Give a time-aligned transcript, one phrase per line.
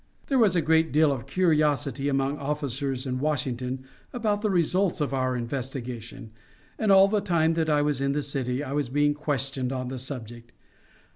[0.29, 5.13] There was a great deal of curiosity among officers in Washington about the result of
[5.13, 6.31] our investigation,
[6.79, 9.89] and all the time that I was in the city I was being questioned on
[9.89, 10.53] the subject.